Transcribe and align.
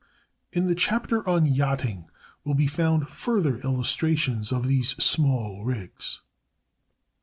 In 0.51 0.65
the 0.65 0.73
chapter 0.73 1.29
on 1.29 1.45
Yachting 1.45 2.09
will 2.43 2.55
be 2.55 2.65
found 2.65 3.07
further 3.07 3.59
illustrations 3.59 4.51
of 4.51 4.65
these 4.65 4.89
small 4.97 5.63
rigs. 5.63 6.21